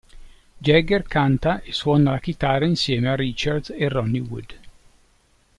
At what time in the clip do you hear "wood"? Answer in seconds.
4.21-4.59